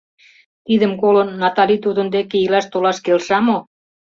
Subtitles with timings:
[0.65, 3.57] Тидым колын, Натали тудын деке илаш толаш келша мо?